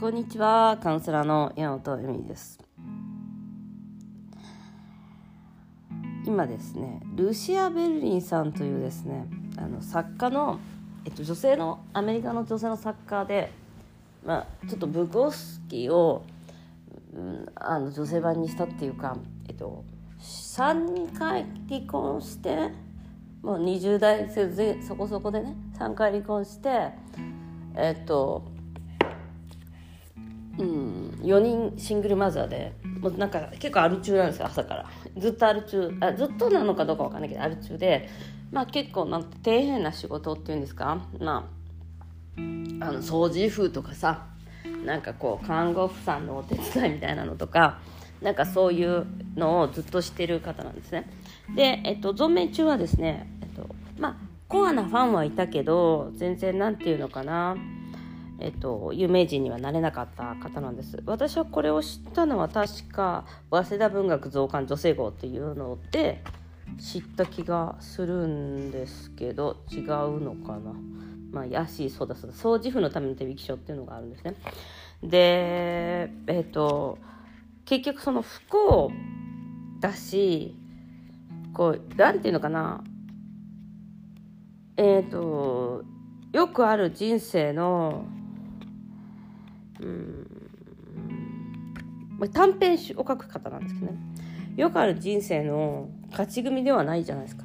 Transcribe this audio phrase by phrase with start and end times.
[0.00, 2.60] こんにちは、カウンセラーの山本恵美です。
[6.24, 9.26] 今ですね、ルシア・ベルリンさんというですね、
[9.56, 10.60] あの作家の、
[11.04, 13.50] えっと、女性のアメリカの女性の作家で、
[14.24, 16.24] まあ、ちょっとブコフスキーを、
[17.12, 19.16] うん、あの女性版にしたっていうか、
[19.48, 19.82] えっと、
[20.20, 22.70] 3回離婚して
[23.42, 24.30] もう20代
[24.80, 26.90] そこそこでね3回離婚して
[27.74, 28.57] えっと
[30.58, 32.74] うん、4人シングルマザーで。
[33.00, 34.86] もうなんか結構アル中なんですよ朝から。
[35.16, 38.08] ずっとアル中あずっとなのかどうかわかんないけどアル中で、
[38.50, 41.06] まあ、結構なんて底辺な仕事っていうんですか？
[41.20, 41.48] ま
[42.36, 44.26] ああの掃除婦とかさ。
[44.84, 47.78] なんかこう看護婦さんのお手伝いみたいなのとか。
[48.20, 49.06] なんかそういう
[49.36, 51.08] のをずっとしてる方なんですね。
[51.54, 54.16] で、えっと、存命中はですね、えっと、まあ
[54.48, 57.56] コアなファンはいたけど全然なんていうのかな。
[58.40, 61.02] えっと、有名人にはなれなかった方なんです。
[61.06, 66.22] 私はこれを知ったのは確か早稲田文学増刊女性号っていうので
[66.78, 70.72] 知った気がするんですけど違うのかな。
[71.32, 72.36] まあやしそうだそうだ。
[72.36, 74.34] 掃除婦のための手引き書っていうのがあるんですね。
[75.02, 76.98] でえっと
[77.64, 78.92] 結局その不幸
[79.80, 80.54] だし
[81.52, 82.84] こうなんていうのかな。
[84.76, 85.82] えっと
[86.32, 88.04] よくある人生の
[89.80, 90.48] うん。
[92.32, 93.98] 短編集を書く方なんですけどね。
[94.56, 97.44] よくある人生の勝ち組ではないじゃないですか。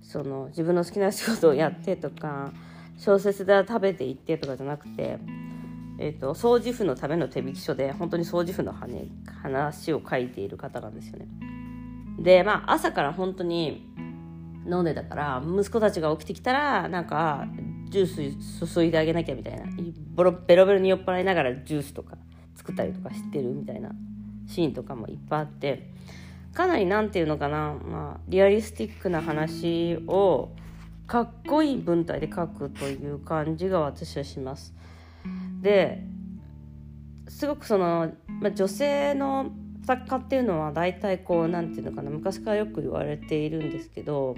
[0.00, 2.52] その自分の好きな仕事をやってとか
[2.98, 5.18] 小説で食べていってとかじゃなくて、
[5.98, 11.26] えーと、掃除婦のための手引き書で本当に掃除婦の話を書いている方なんですよね。
[12.18, 13.90] でまあ朝から本当に
[14.66, 17.46] 飲んでたから息子たちが起きてきたらなんか
[17.92, 19.66] ジュース注いであげなきゃみたいな。
[20.14, 22.16] ボロベロベロに酔っ払いながらジュースとか
[22.56, 23.92] 作ったりとかしてるみたいな
[24.46, 25.92] シーンとかもいっぱいあって。
[26.54, 30.50] かなり何て言うのかな、まあ、リアリスティックな話を
[31.06, 34.74] かっこいい文体で書くという感じが私はします。
[35.60, 36.02] で
[37.28, 39.50] すごくその、まあ、女性の
[39.86, 42.10] 作家っていうのは大体こう何て言うのかな。
[42.10, 44.36] 昔からよく言われているんですけど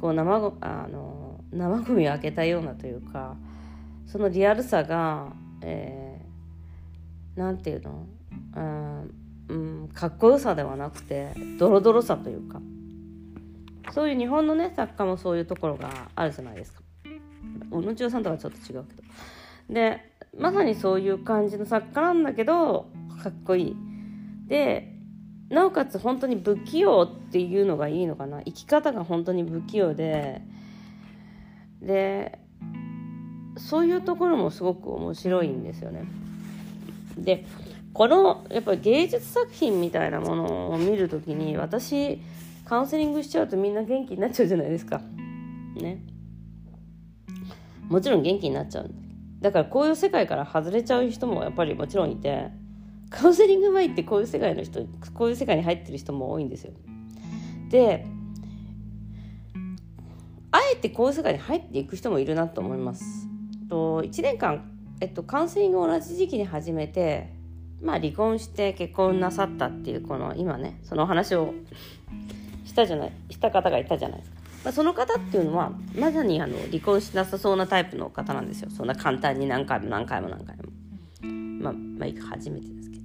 [0.00, 1.25] こう生ごあの
[1.56, 3.36] 生ゴミを開けたようなというか
[4.06, 8.06] そのリアルさが、えー、ていうの、
[8.56, 9.14] うん
[9.48, 12.60] うん、かっこよさではなくてドロドロさというか
[13.92, 16.82] そういう日本のね作家もそういうところがあるじゃないですか。
[17.70, 19.02] 小野千代さんとはちょっと違うけど。
[19.70, 22.90] でまさにそういう感じの作家なんだけど
[23.22, 23.76] かっこいい。
[24.48, 24.92] で
[25.48, 30.42] なおかつ本当に不器用っていうのがいいのかな生き方が本当に不器用で
[31.82, 32.38] で
[33.56, 36.04] そういうところもすごく面白いんですよね。
[37.16, 37.44] で
[37.92, 42.20] このやっぱり芸術作品みたいなものを見る時に私
[42.66, 45.00] カウンセリングしちゃうとみんな元気になっちゃうじゃないですか。
[45.76, 46.02] ね。
[47.88, 48.90] もちろん元気になっちゃう
[49.40, 52.48] だからこういう世界から外れちゃう人もやっぱりもちろんいて
[53.10, 54.80] カウンセリング前ってこういう世界の人
[55.14, 56.72] こういう世界に入ってる人も多いんですよ。
[57.70, 58.06] で
[60.52, 63.28] あえてこういう世界に入っていく人もいるなと思います。
[63.68, 64.70] と1年間、
[65.00, 67.32] えっと、カウンセリングを同じ時期に始めて、
[67.82, 71.54] まあ、離婚して結婚なさったっていうこの今ねその話を
[72.64, 74.36] したじゃないした方がいたじゃないですか。
[74.64, 80.64] まあ、その方っていうのはまさにあの離婚しなさそうなタイプの方なんですよそんな簡単に何回も何回も何回も。
[81.60, 83.04] まあ、まあいいか、初めてですけど。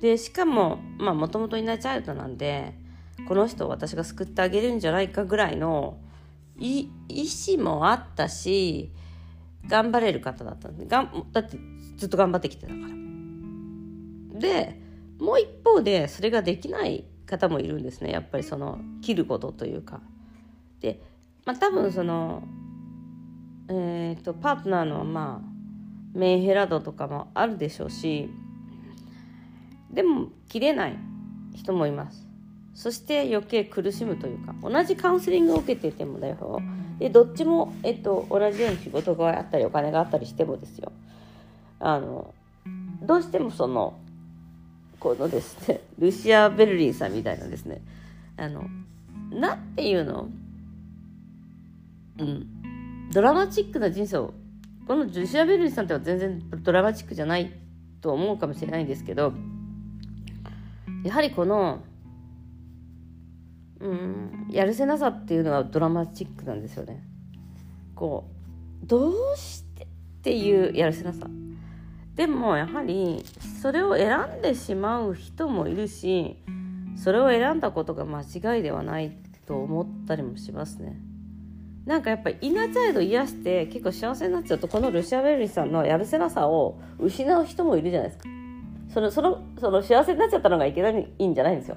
[0.00, 2.74] でしかもまあもともといないチャイルドなんで
[3.28, 5.96] この人を私が救ってあげるんじゃないかぐらいの
[6.62, 6.90] 意
[7.56, 8.92] 思もあったし
[9.66, 11.58] 頑張れる方だったんでがんだって
[11.96, 14.40] ずっと頑張ってきてたから。
[14.40, 14.80] で
[15.18, 20.00] もう一方でそれができない方もいるんですねやっぱりその切ることというか。
[20.80, 21.00] で、
[21.44, 22.42] まあ、多分その、
[23.68, 25.52] えー、とパートナーのまあ
[26.18, 28.28] メンヘラ度とかもあるでしょうし
[29.90, 30.96] でも切れない
[31.54, 32.31] 人もいます
[32.74, 36.60] そして余計苦しむというか同じカウンセリングを受けていてもだよ。
[36.98, 40.92] でどっちも、えっと、同じように仕事があったりお金があったりしてもですよ。
[41.80, 42.34] あの
[43.02, 43.98] どうしてもその
[45.00, 47.82] このですねルシア・ベルリンさんみたいなですね。
[48.36, 48.64] あの
[49.30, 50.28] なんていうの？
[52.18, 52.46] うん。
[53.12, 54.34] ドラマチックな人生を
[54.86, 57.52] このルシア・ベルリンさんっては全然ドラマチックじゃない
[58.00, 59.32] と思うかもしれないんですけど
[61.04, 61.82] やはりこの
[63.82, 67.02] うんやるせなさっていうのはドラマチックなんですよね。
[67.94, 68.30] こ
[68.82, 69.86] うどうしてっ
[70.22, 71.26] ていうやるせなさ
[72.14, 73.24] でもやはり
[73.60, 76.36] それを選んでしまう人もいるし
[76.96, 81.00] それを選んだことが間違いではないと思ったりもしますね。
[81.84, 88.28] なんかやっぱりインナーチャイド癒して結構幸せになっちゃうとこのルシア・ベルリさんのやるせなさを失う人もいるじゃないですか。
[88.94, 91.76] そのそのその幸せになっちゃったのがいけないいいんじゃないんですよ。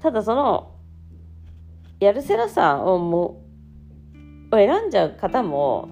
[0.00, 0.75] ただその
[2.00, 3.42] やるせなさをも
[4.52, 5.88] を選んじゃう方も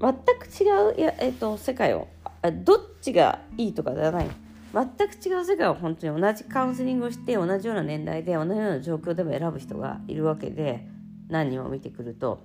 [0.00, 2.08] 全く違ういや、えーと、世界を
[2.64, 4.26] どっちがいいとかではない。
[4.72, 10.88] 全く違う世界を本当に同じカウンセリングをして同じような年代で同じような状況でも選ぶ人がいるわけで
[11.28, 12.40] 何人も見てくると。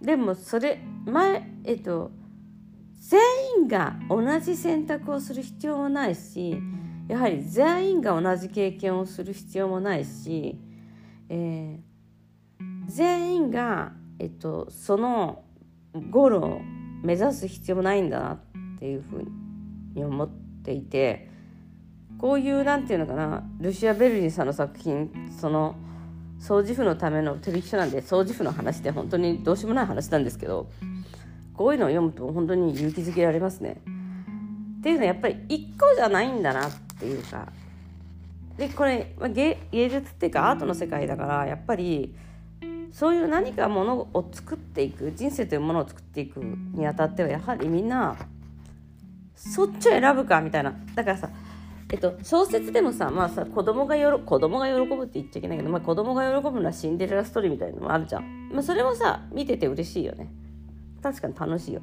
[0.00, 2.12] でもそれ前えっと
[3.00, 3.20] 全
[3.62, 6.56] 員が同じ選択をする必要もないし
[7.10, 10.58] やはり全員が同じ経験をする必要もないし、
[11.28, 15.44] えー、全員がえっと、その
[16.10, 16.60] ゴールを
[17.02, 18.38] 目指す必要もないんだなっ
[18.78, 19.24] ていうふう
[19.94, 20.28] に思っ
[20.62, 21.30] ていて
[22.18, 25.10] こういうなんていうのかなルシア・ベルリンさんの作品
[25.40, 25.74] その
[26.38, 30.70] 掃除婦のための手引き書なんで掃除婦の話って本当にどうしようもない話なんですけど
[31.54, 33.80] こういうのを読むと本当に勇気づけられますね。
[34.78, 37.48] っていうのはやっぱり一個じゃないんだなってていうか。
[38.56, 42.14] でこれ芸術っていうかアートの世界だからやっぱり
[42.92, 46.40] そういう何かものを作っていく人生というものを作っていく
[46.74, 48.16] にあたってはやはりみんな
[49.34, 50.74] そっちを選ぶかみたいな。
[50.94, 51.30] だからさ
[51.92, 60.30] えっと、小説でもさ,、まあ、さ子供がよろ子供が喜ぶって言っちゃいけないけど、まあ、子供が喜ぶのはシンデレラストーリーみたいなのもあるじゃん、まあ、それもさ見てて嬉しいよね。
[61.02, 61.82] 確かに楽しいよ。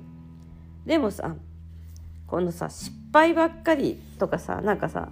[0.85, 1.35] でもさ
[2.27, 5.09] このさ失敗ばっかりとかさなんかさ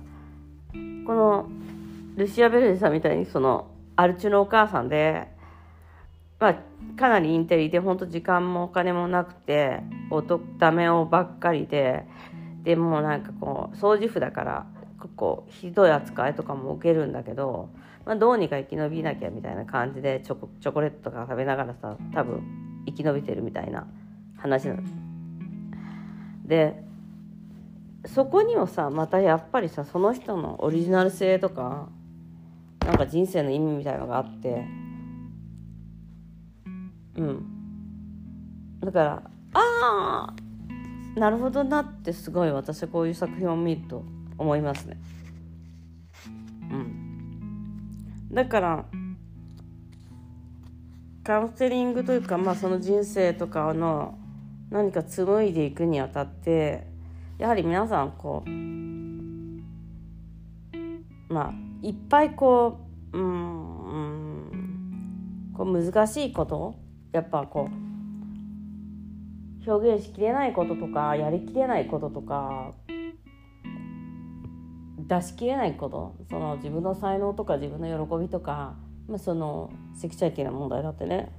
[0.73, 0.77] こ
[1.13, 1.49] の
[2.15, 5.33] ルシア・ベルデさんみたいにそのアルチュのお母さんで
[6.39, 6.55] まあ、
[6.97, 9.81] かなりインテリで本当時間もお金もなくて
[10.11, 12.05] おとダメをばっかりで
[12.63, 14.65] でもなんかこう掃除婦だから
[15.01, 17.69] 結構ひどい扱いとかも受けるんだけど、
[18.05, 22.43] まあ、どうにか生き延びなきゃみたいな感じでチョコチョコレートとか食べながらさ多分
[22.85, 23.87] 生き延びてるみたいな
[24.37, 24.83] 話なの。
[26.45, 26.83] で
[28.07, 31.89] そこにもさまたやっぱりさその人のオリジナル性とか
[32.85, 34.65] なんか人生の意味みたいのがあって。
[37.17, 37.45] うん。
[38.81, 39.23] だから
[39.53, 40.33] あ
[41.15, 44.03] あなるほどなってすごい私はこういう作品を見ると
[44.37, 44.97] 思いますね。
[46.71, 48.29] うん。
[48.31, 48.85] だから
[51.23, 54.19] カウンセリングというかまあその人生とかの
[54.69, 56.94] 何か紡いでいくにあたって
[57.37, 58.49] やはり皆さんこう
[61.33, 62.85] まあいっぱいこう
[63.17, 66.75] うん、こう難しいこと
[67.13, 67.75] やっぱこう
[69.71, 72.73] 表現しきれないこととかやりきれないこととか
[75.07, 78.75] 出しきれないことその自分の才能とか自分の喜びとか、
[79.07, 81.31] まあ、そのセクシャリティな問題だってね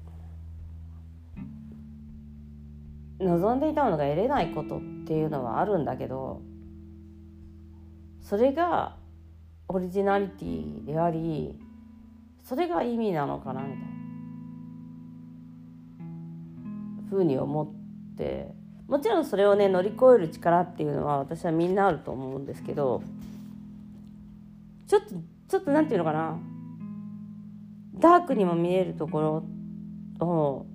[3.21, 6.43] 望んでいたものが得れないことっていうのはあるんだけど
[8.21, 8.97] それが
[9.69, 11.59] オリジナリティであり
[12.45, 13.97] それが意味なのかなみたいな。
[17.09, 18.53] ふうに思って
[18.89, 23.03] もちろんそれをね乗り越える力っていうのは私はみんなあると思うんですけど
[24.87, 25.15] ちょっと
[25.49, 26.39] ちょっと何て言うのかな
[27.99, 29.45] ダークにも見えるとこ
[30.21, 30.67] ろを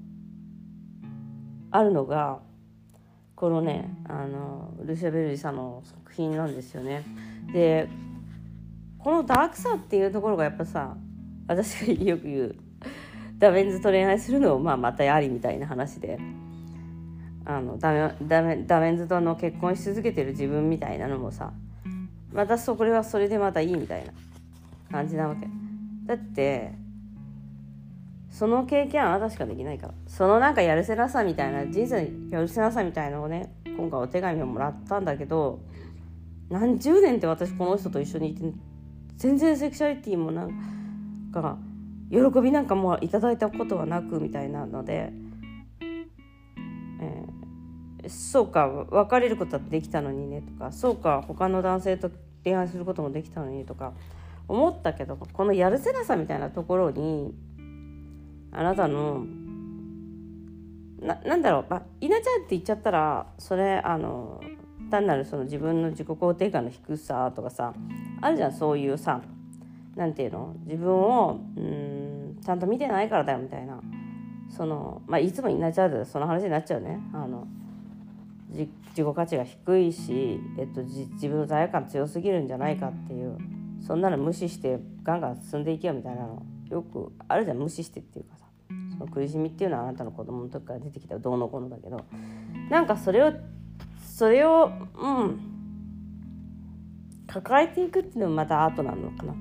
[1.72, 2.40] あるのが
[3.36, 7.04] このねあのルシア・ベルリさんの作品なんですよね。
[7.54, 7.90] で
[9.00, 10.96] このダークさっていうところがやっぱさ
[11.48, 12.56] 私がよく言う
[13.40, 16.20] ダメンズと恋愛するのを、まあ、またありみたいな話で
[17.46, 21.52] あのダメダメダメンズとの結婚し続けてる自分みたいなのもさ
[22.32, 24.14] またそこれはそれでまたいいみたいな
[24.92, 25.48] 感じなわけ
[26.06, 26.74] だって
[28.32, 29.94] その経験はあなたしかできないから。
[30.08, 35.60] そのなんかやるせなさみたいな人生やるせなさみたいなのをね今回お手紙をもらったんだけど
[36.50, 38.44] 何十年って私この人と一緒にいて
[39.18, 40.52] 全然セクシャリティもなん
[41.32, 41.58] か
[42.10, 45.12] 喜びなんかもいただいたことはなくみたいなので、
[47.02, 52.12] えー、そうか別れることはできたのにねとかそうか他の男性と
[52.44, 53.94] 恋愛することもできたのにとか
[54.48, 57.34] 思ったけどこのやるせなさみたいなところに
[58.52, 59.26] あなたの
[61.02, 64.42] ななんだろう、まあ、稲ちゃんって言っちゃったらそれあの
[64.90, 67.74] 単なるその自分の自己肯定感の低さとかさ
[68.22, 68.54] あるじゃん。
[68.54, 69.22] そういうさ
[69.96, 70.54] なんていうの？
[70.66, 73.80] 自分をうんちゃんと見てないからだよみたいな。
[74.50, 77.00] そのまあいつもインナーチャイルドでその話になっちゃうね。
[77.14, 77.48] あの
[78.50, 83.38] 自己価値が低いし、えっと、自分の罪悪感強すぎるんじゃないかっていう。
[83.80, 86.44] そんなの無視してガンガン進んでいけよみたいなの。
[86.72, 88.46] よくあるじゃん無視してっていうかさ
[88.98, 92.06] その苦しみっていうのはあなたの子供の時から出てきたどうのこうのだけど
[92.70, 93.34] なんかそれを
[94.06, 95.40] それをうん
[97.28, 99.40] 抱えていくっていうのもまたアートなのかなと。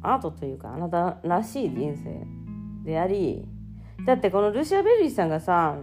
[0.00, 3.44] アートというかあなたらしい人生であり
[4.06, 5.76] だってこのルシア・ベルリーさんがさ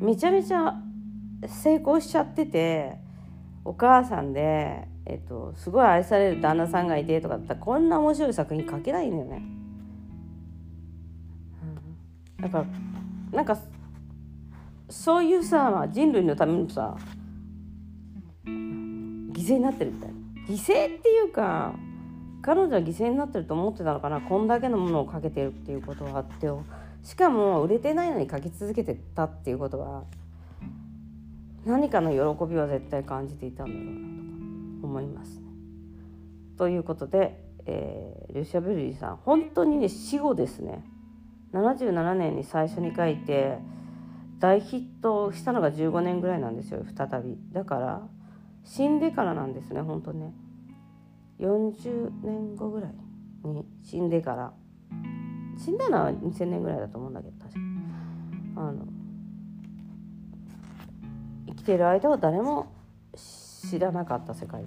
[0.00, 0.74] めちゃめちゃ
[1.46, 2.96] 成功しちゃってて
[3.64, 9.42] お母さんで、えっと、すごい愛される旦那さんがいてとかだったらこんな面白い作品書けないのよね。
[12.38, 12.66] うん、だから
[13.32, 13.58] なんか
[14.90, 16.96] そういうさ人類のためのさ
[18.44, 20.14] 犠牲になってるみたいな。
[20.48, 21.74] 犠牲っていうか
[22.42, 26.48] 彼女は犠牲になってると思ってたのかなこんだけのものをかけてるっていうことがあって
[27.02, 30.04] しかも売れてないのに書き続けてたっていうことは
[31.66, 34.27] 何かの喜びは絶対感じていたんだろうなと。
[34.27, 34.27] か
[34.82, 35.48] 思いますね。
[36.56, 40.84] ということで、えー、ルシア・ベルリーさん本当にね死後ですね。
[41.52, 43.58] 77年に最初に書いて
[44.38, 47.38] 大ヒットしたのが15年ぐらいなんですよ再び。
[47.52, 48.06] だから
[48.64, 50.34] 死んでからなんですね本当ね。
[51.40, 52.94] 40年後ぐらい
[53.48, 54.52] に死んでから。
[55.58, 57.60] 死んだのは2000年ぐらいだと思うんだけど確か。
[58.56, 58.86] あの
[61.46, 62.77] 生きてる間は誰も
[63.66, 64.64] 知らなかった世界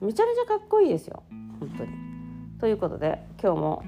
[0.00, 1.22] めちゃめちゃかっこいいですよ
[1.60, 1.90] 本当に。
[2.60, 3.84] ということで今日も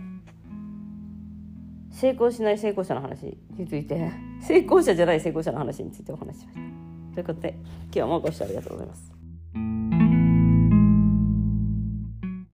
[1.91, 4.13] 成功しない成功者の話について
[4.43, 7.15] 成功者じゃない成功者の話についてお話ししました。
[7.15, 7.59] ということで
[7.95, 9.16] 今日もご視聴ありがとうございます。